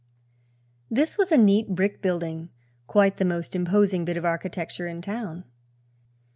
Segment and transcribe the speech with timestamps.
[0.89, 2.49] This was a neat brick building,
[2.87, 5.43] quite the most imposing bit of architecture in town.